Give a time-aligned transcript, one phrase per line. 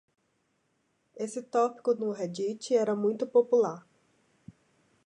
[1.15, 3.85] Esse tópico no Reddit era muito popular.